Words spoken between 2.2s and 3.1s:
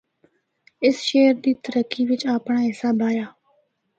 اپنڑا حصہ